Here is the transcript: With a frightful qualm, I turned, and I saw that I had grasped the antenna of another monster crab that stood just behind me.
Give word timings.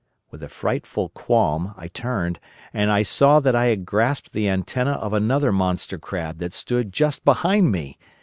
With 0.31 0.41
a 0.41 0.49
frightful 0.49 1.09
qualm, 1.09 1.75
I 1.77 1.87
turned, 1.87 2.39
and 2.73 2.91
I 2.91 3.03
saw 3.03 3.39
that 3.39 3.55
I 3.55 3.65
had 3.67 3.85
grasped 3.85 4.33
the 4.33 4.49
antenna 4.49 4.93
of 4.93 5.13
another 5.13 5.51
monster 5.51 5.99
crab 5.99 6.39
that 6.39 6.53
stood 6.53 6.91
just 6.91 7.23
behind 7.23 7.71
me. 7.71 7.99